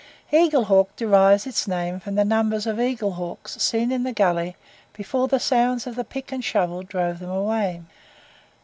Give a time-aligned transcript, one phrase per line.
[0.31, 4.55] Eagle Hawk derives its name from the number of eagle hawks seen in the gully
[4.93, 7.81] before the sounds of the pick and shovel drove them away.